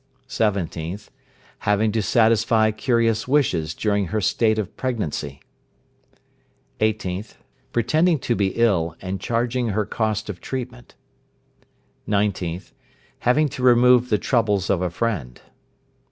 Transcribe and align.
17th. 0.27 1.09
Having 1.59 1.91
to 1.91 2.01
satisfy 2.01 2.71
curious 2.71 3.27
wishes 3.27 3.75
during 3.75 4.07
her 4.07 4.19
state 4.19 4.57
of 4.57 4.75
pregnancy. 4.75 5.41
18th. 6.79 7.35
Pretending 7.71 8.17
to 8.17 8.33
be 8.35 8.47
ill, 8.55 8.95
and 8.99 9.21
charging 9.21 9.67
her 9.67 9.85
cost 9.85 10.27
of 10.27 10.41
treatment. 10.41 10.95
19th. 12.09 12.71
Having 13.19 13.49
to 13.49 13.61
remove 13.61 14.09
the 14.09 14.17
troubles 14.17 14.71
of 14.71 14.81
a 14.81 14.89
friend. 14.89 15.39